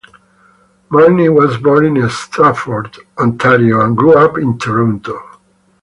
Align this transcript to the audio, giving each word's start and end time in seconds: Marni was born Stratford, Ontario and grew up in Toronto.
Marni 0.89 1.29
was 1.31 1.57
born 1.59 2.09
Stratford, 2.09 2.97
Ontario 3.19 3.81
and 3.85 3.95
grew 3.95 4.15
up 4.17 4.35
in 4.35 4.57
Toronto. 4.57 5.21